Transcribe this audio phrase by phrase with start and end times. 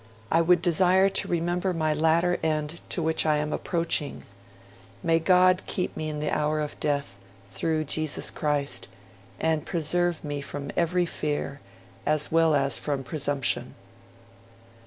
[0.31, 4.23] I would desire to remember my latter end to which I am approaching...
[5.03, 8.87] May God keep me in the hour of death, through Jesus Christ;
[9.39, 11.59] and preserve me from every fear,
[12.03, 13.75] as well as from presumption.'